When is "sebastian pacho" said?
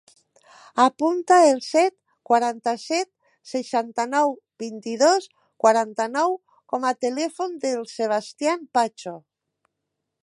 7.97-9.19